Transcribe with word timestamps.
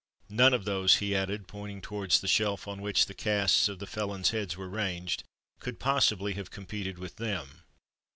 None 0.31 0.55
of 0.55 0.65
those," 0.65 0.95
he 0.97 1.15
added, 1.15 1.47
pointing 1.47 1.79
towards 1.79 2.21
the 2.21 2.27
shelf 2.27 2.67
on 2.67 2.81
which 2.81 3.05
the 3.05 3.13
casts 3.13 3.69
of 3.69 3.77
the 3.77 3.85
felons' 3.85 4.31
heads 4.31 4.57
were 4.57 4.67
ranged, 4.67 5.23
"could 5.59 5.79
possibly 5.79 6.33
have 6.33 6.49
competed 6.49 6.97
with 6.97 7.17
them." 7.17 7.61